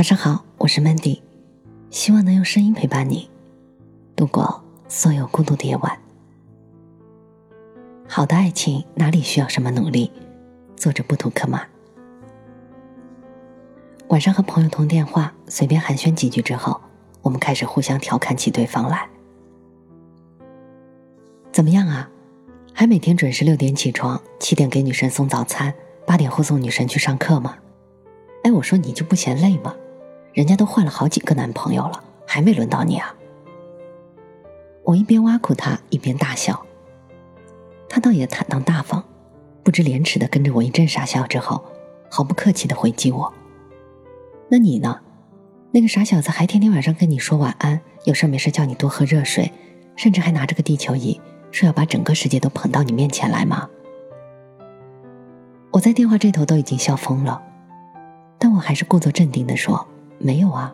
[0.00, 1.20] 晚上好，我是 Mandy，
[1.90, 3.28] 希望能用声音陪伴你
[4.16, 5.98] 度过所有孤独的夜晚。
[8.08, 10.10] 好的爱情哪里需要什么努力？
[10.74, 11.66] 作者不图克马。
[14.08, 16.80] 晚上和朋友通电话，随便寒暄几句之后，
[17.20, 19.06] 我们开始互相调侃起对方来。
[21.52, 22.08] 怎么样啊？
[22.72, 25.74] 还每天准时六点起床，七点给女神送早餐，
[26.06, 27.58] 八点护送女神去上课吗？
[28.44, 29.76] 哎，我说你就不嫌累吗？
[30.32, 33.14] 人家都换了好几个男朋友了，还没轮到你啊！
[34.84, 36.64] 我一边挖苦他，一边大笑。
[37.88, 39.04] 他倒也坦荡大方，
[39.64, 41.64] 不知廉耻的跟着我一阵傻笑之后，
[42.08, 43.32] 毫不客气的回击我
[44.48, 45.00] ：“那你呢？
[45.72, 49.52] 那个傻小子还天天晚上跟你说晚安，有事没事叫你多喝热水，
[49.96, 53.68] 甚至还拿着个地球仪，说要把整个世界都捧到你面前来吗？”
[55.72, 57.42] 我在电话这头都已经笑疯了，
[58.38, 59.86] 但我还是故作镇定的说。
[60.22, 60.72] 没有啊。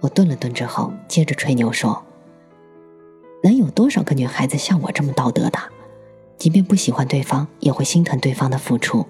[0.00, 2.04] 我顿了顿之后，接着吹牛说
[3.42, 5.58] ：“能有多少个女孩子像我这么道德的？
[6.36, 9.06] 即便不喜欢对方，也会心疼对方的付出。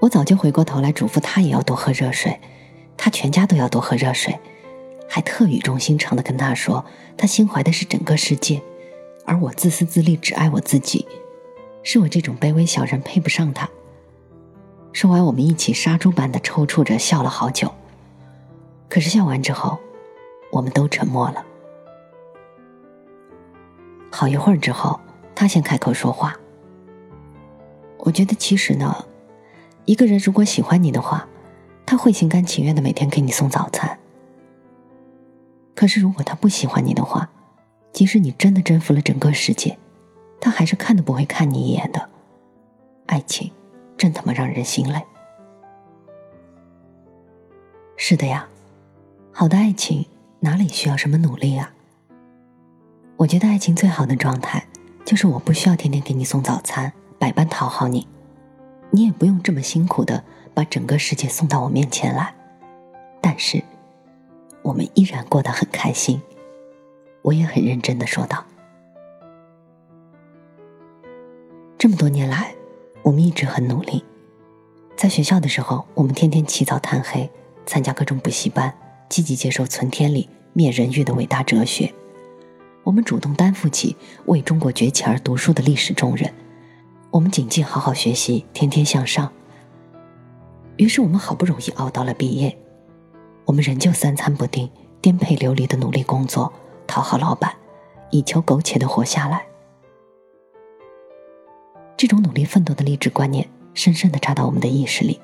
[0.00, 2.40] 我早就回过头来嘱咐他也要多喝热水，
[2.96, 4.36] 他全家都要多喝热水，
[5.08, 6.84] 还特语重心长的跟他说，
[7.16, 8.60] 他心怀的是整个世界，
[9.24, 11.06] 而我自私自利，只爱我自己，
[11.84, 13.70] 是我这种卑微小人配不上他。”
[14.92, 17.72] 说完，我们一起杀猪般的抽搐着笑了好久。
[18.96, 19.78] 可是笑完之后，
[20.50, 21.44] 我们都沉默了。
[24.10, 24.98] 好一会儿之后，
[25.34, 26.34] 他先开口说话。
[27.98, 29.04] 我觉得其实呢，
[29.84, 31.28] 一个人如果喜欢你的话，
[31.84, 33.98] 他会心甘情愿的每天给你送早餐。
[35.74, 37.28] 可是如果他不喜欢你的话，
[37.92, 39.78] 即使你真的征服了整个世界，
[40.40, 42.08] 他还是看都不会看你一眼的。
[43.04, 43.52] 爱情。
[43.98, 45.02] 真他妈让人心累。
[47.98, 48.48] 是的呀，
[49.38, 50.06] 好的爱情
[50.40, 51.70] 哪里需要什么努力啊？
[53.18, 54.66] 我觉得爱情最好的状态，
[55.04, 58.08] 就是我不需要天天给你送早餐，百般讨好你，
[58.90, 62.34] 你也不用这么辛苦的把整个世界送到我面前来，
[63.20, 63.62] 但是
[64.62, 66.22] 我们依然过得很开心。
[67.20, 68.42] 我也很认真的说道，
[71.76, 72.54] 这么多年来。
[73.02, 74.02] 我们一直很努力，
[74.96, 77.30] 在学校的时候，我们天天起早贪黑，
[77.66, 78.74] 参加各种补习班，
[79.08, 81.92] 积极接受存天理、灭人欲的伟大哲学。
[82.82, 83.96] 我们主动担负起
[84.26, 86.32] 为中国崛起而读书的历史重任。
[87.10, 89.32] 我们谨记好好学习，天天向上。
[90.76, 92.56] 于是，我们好不容易熬到了毕业，
[93.44, 96.52] 我们仍旧三餐不定、颠沛流离的努力工作，
[96.86, 97.54] 讨好老板，
[98.10, 99.46] 以求苟且的活下来。
[101.96, 105.18] 这种努力奋斗的励志观念深深的扎到我们的意识里，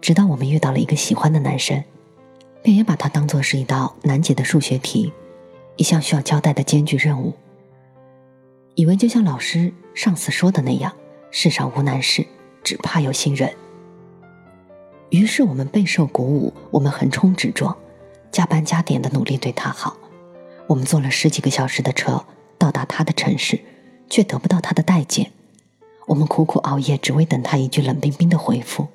[0.00, 1.84] 直到我们遇到了一个喜欢的男生，
[2.62, 5.12] 便也把它当做是一道难解的数学题，
[5.76, 7.34] 一项需要交代的艰巨任务。
[8.74, 10.92] 以为就像老师、上司说的那样，
[11.30, 12.26] 世上无难事，
[12.62, 13.52] 只怕有心人。
[15.10, 17.76] 于是我们备受鼓舞，我们横冲直撞，
[18.30, 19.96] 加班加点的努力对他好。
[20.68, 22.24] 我们坐了十几个小时的车
[22.56, 23.60] 到达他的城市，
[24.08, 25.32] 却得不到他的待见。
[26.06, 28.88] 我们苦苦熬夜，只为等他一句冷冰冰的回复。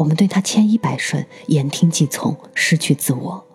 [0.00, 3.46] 我们对他千依百顺，言听计从，失去自我。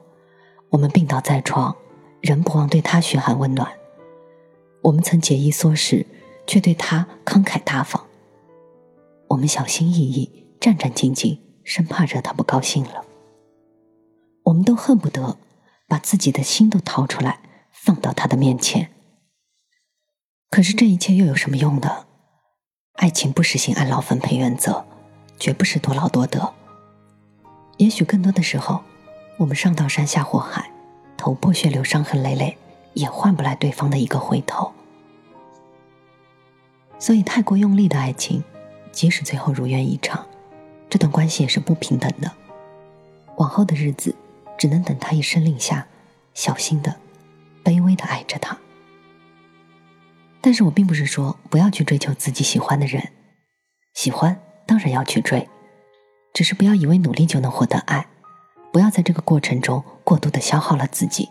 [0.69, 1.75] 我们病倒在床，
[2.22, 3.67] 仍不忘对他嘘寒问暖。
[4.84, 6.05] 我们曾节衣缩食，
[6.45, 8.05] 却对他慷慨大方。
[9.29, 13.03] 我们小心翼翼，战战兢兢，生怕惹他不高兴了。
[14.44, 15.39] 我们都恨不得
[15.88, 17.39] 把自己的心都掏出来，
[17.72, 18.91] 放到他的面前。
[20.51, 22.05] 可是这一切又有什么用呢？
[22.97, 24.85] 爱情不实行按劳分配原则，
[25.40, 26.53] 绝不是多劳多得。
[27.78, 28.84] 也许更多的时候，
[29.38, 30.72] 我们上刀山下火海，
[31.18, 32.57] 头破血流、伤痕累累，
[32.94, 34.72] 也换不来对方的一个回头。
[36.97, 38.44] 所以，太过用力的爱情，
[38.91, 40.25] 即使最后如愿以偿，
[40.90, 42.31] 这段关系也是不平等的。
[43.35, 44.16] 往后的日子，
[44.58, 45.85] 只能等他一声令下，
[46.34, 46.96] 小心的、
[47.64, 48.58] 卑微的爱着他。
[50.40, 53.11] 但是我并不是说不要去追求自己喜欢的人，
[53.93, 55.47] 喜欢当然要去追，
[56.34, 58.08] 只是不要以为努力就能获得爱，
[58.72, 61.29] 不要在这个过程中过度的消耗了自己。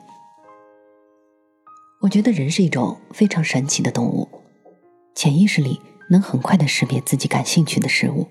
[2.01, 4.29] 我觉得人是一种非常神奇的动物，
[5.15, 8.29] 潜意识里能很快的识别自己感兴趣的事物。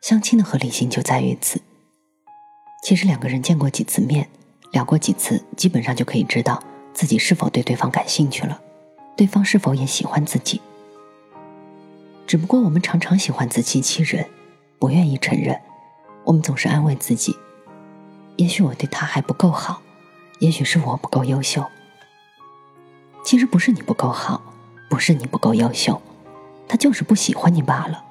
[0.00, 1.60] 相亲的合理性就在于此。
[2.84, 4.28] 其实两个人见过几次面，
[4.70, 6.62] 聊过几次，基本上就可以知道
[6.94, 8.60] 自己是否对对方感兴趣了。
[9.16, 10.60] 对方是否也喜欢自己？
[12.28, 14.28] 只不过我们常常喜欢自欺欺人，
[14.78, 15.58] 不愿意承认，
[16.24, 17.34] 我们总是安慰自己：
[18.36, 19.80] 也许我对他还不够好，
[20.38, 21.64] 也许是我不够优秀。
[23.24, 24.42] 其实不是你不够好，
[24.90, 26.02] 不是你不够优秀，
[26.68, 28.04] 他就是不喜欢你罢了。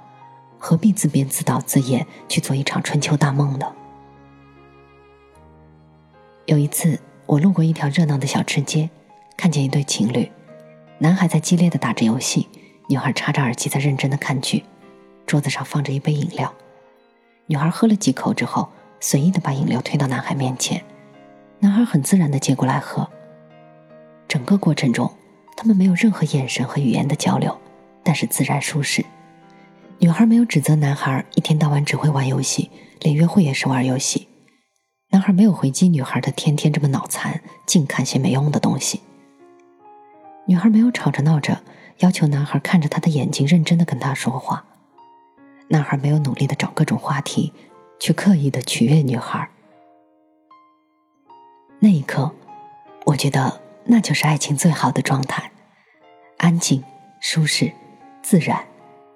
[0.57, 3.71] 何必自编自导自演去做一场春秋大梦呢？
[6.47, 8.89] 有一次，我路过一条热闹的小吃街，
[9.37, 10.31] 看见一对情侣，
[10.97, 12.49] 男孩在激烈的打着游戏，
[12.89, 14.63] 女孩插着耳机在认真的看剧，
[15.25, 16.53] 桌子上放着一杯饮料。
[17.45, 18.69] 女孩喝了几口之后，
[19.01, 20.81] 随意的把饮料推到男孩面前，
[21.59, 23.09] 男孩很自然的接过来喝。
[24.27, 25.11] 整个过程中，
[25.57, 27.57] 他们没有任何眼神和语言的交流，
[28.03, 29.03] 但是自然舒适。
[29.99, 32.69] 女孩没有指责男孩一天到晚只会玩游戏，
[33.01, 34.27] 连约会也是玩游戏。
[35.09, 39.01] 男孩没有回击女孩的天天这么脑残，净看些没用的东西。
[40.45, 41.61] 女孩没有吵着闹着
[41.99, 44.65] 要求男孩看着她的眼睛，认真的跟她说话。
[45.69, 47.53] 男孩没有努力的找各种话题，
[47.99, 49.49] 去刻意的取悦女孩。
[51.79, 52.31] 那一刻，
[53.05, 55.51] 我觉得那就是爱情最好的状态：
[56.37, 56.83] 安静、
[57.19, 57.71] 舒适、
[58.21, 58.65] 自然，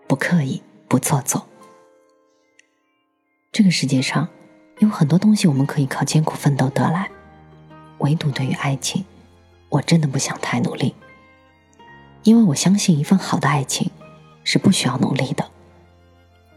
[0.08, 0.62] 不刻意。
[0.92, 1.48] 不做作。
[3.54, 4.28] 这个世界上
[4.80, 7.10] 有很多东西我们可以靠艰苦奋斗得来，
[8.00, 9.06] 唯独对于爱情，
[9.70, 10.94] 我真的不想太努力，
[12.24, 13.90] 因为我相信一份好的爱情
[14.44, 15.50] 是不需要努力的。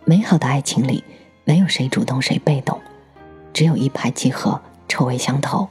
[0.05, 1.03] 美好的爱情里
[1.45, 2.81] 没有谁主动谁被动，
[3.53, 5.69] 只有一拍即合，臭味相投。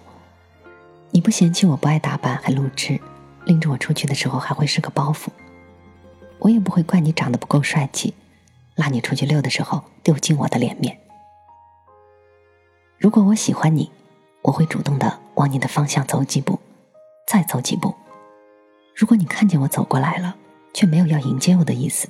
[1.11, 2.99] 你不嫌弃我不爱打扮还露痴，
[3.45, 5.27] 拎着我出去的时候还会是个包袱，
[6.39, 8.13] 我也不会怪你长得不够帅气。
[8.75, 10.97] 拉你出去溜的时候，丢尽我的脸面。
[12.97, 13.91] 如果我喜欢你，
[14.41, 16.59] 我会主动的往你的方向走几步，
[17.27, 17.93] 再走几步。
[18.95, 20.35] 如果你看见我走过来了，
[20.73, 22.09] 却没有要迎接我的意思，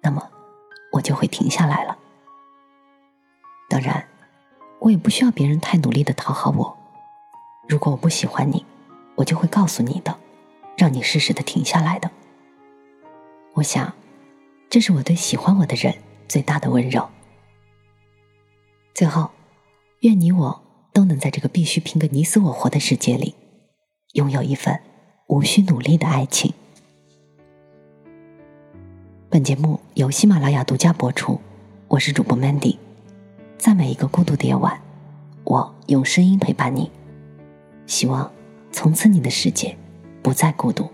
[0.00, 0.28] 那么
[0.92, 1.98] 我就会停下来了。
[3.68, 4.08] 当然，
[4.80, 6.78] 我也不需要别人太努力的讨好我。
[7.68, 8.64] 如果我不喜欢你，
[9.16, 10.18] 我就会告诉你的，
[10.76, 12.10] 让你适时的停下来的。
[13.54, 13.92] 我想。
[14.70, 15.94] 这是我对喜欢我的人
[16.28, 17.08] 最大的温柔。
[18.94, 19.30] 最后，
[20.00, 20.62] 愿你我
[20.92, 23.34] 都能在这个必须拼个你死我活的世界里，
[24.12, 24.78] 拥有一份
[25.28, 26.52] 无需努力的爱情。
[29.28, 31.38] 本节目由喜马拉雅独家播出，
[31.86, 32.78] 我是主播 Mandy，
[33.58, 34.80] 在每一个孤独的夜晚，
[35.44, 36.90] 我用声音陪伴你，
[37.86, 38.30] 希望
[38.72, 39.76] 从此你的世界
[40.22, 40.88] 不再孤独。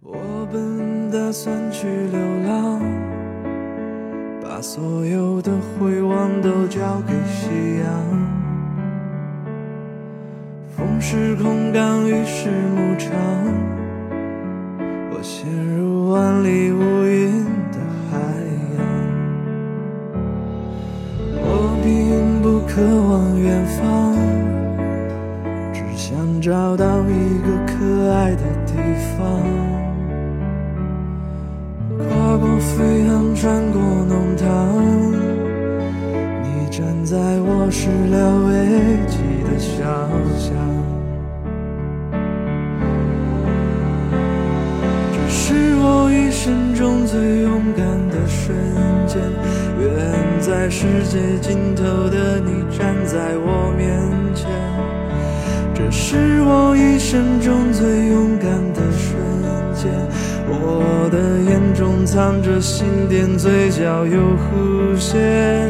[0.00, 2.80] 我本打算去流浪，
[4.42, 7.14] 把所有的回望都交给
[11.14, 13.12] 是空港，雨是牧场，
[15.10, 15.44] 我陷
[15.76, 17.76] 入万里无云的
[18.08, 18.16] 海
[18.78, 18.80] 洋。
[21.36, 24.16] 我并不渴望远方，
[25.74, 28.72] 只想找到一个可爱的地
[29.12, 29.20] 方。
[32.08, 34.48] 跨过飞航，穿过弄堂，
[36.42, 38.41] 你站在我始料
[50.72, 53.92] 世界尽头的你站在我面
[54.34, 54.48] 前。
[55.74, 59.12] 这是我一生中最勇敢的瞬
[59.74, 59.92] 间。
[60.48, 65.68] 我的眼中藏着心电，嘴角有弧线。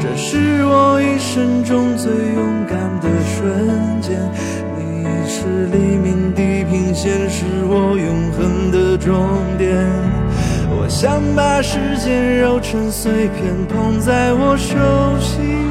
[0.00, 4.16] 这是我一生中最勇敢的瞬间。
[4.78, 9.12] 你是黎明地平线，是我永恒的终
[9.58, 9.74] 点。
[10.90, 14.74] 想把时间揉成碎片，捧在我手
[15.20, 15.69] 心。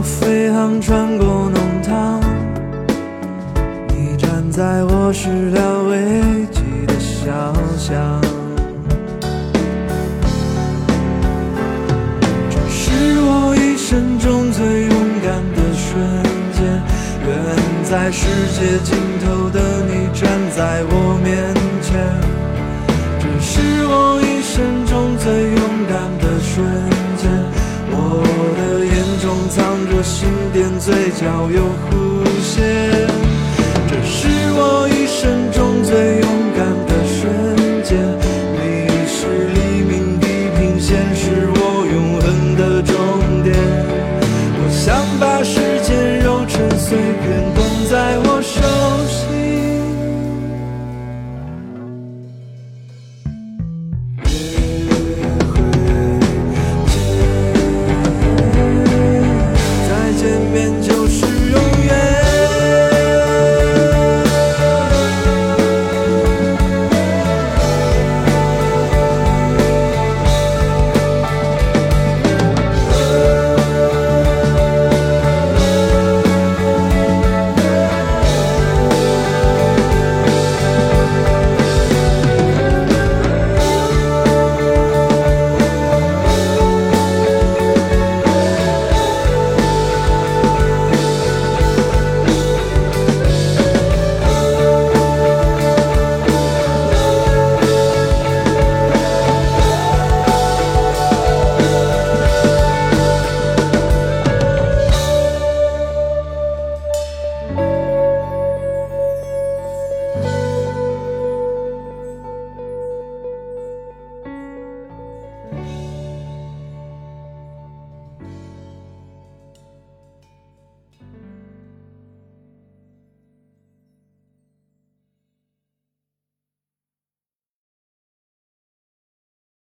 [0.00, 2.22] 我飞航穿过弄堂
[3.88, 8.18] 你站在我始料未及的小巷。
[12.48, 16.00] 这是我一生中最勇敢的瞬
[16.56, 16.64] 间
[17.26, 17.30] 远
[17.84, 18.24] 在世
[18.58, 22.00] 界尽头的你站在我面前。
[23.20, 26.99] 这是我一生中最勇敢的瞬
[28.12, 28.22] 我
[28.58, 31.90] 的眼中藏着星点嘴角有弧
[32.42, 32.50] 线
[33.88, 37.20] 这是我一生中最勇敢的瞬
[37.82, 37.90] 间。
[38.56, 38.60] 你
[39.06, 39.18] 是
[39.54, 40.26] 黎明地
[40.58, 41.24] 平线是
[41.54, 41.59] 我